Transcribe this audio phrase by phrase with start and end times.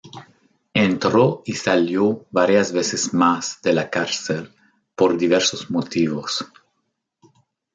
[0.73, 4.51] Entró y salió varias veces más de la cárcel
[4.95, 6.43] por diversos motivos.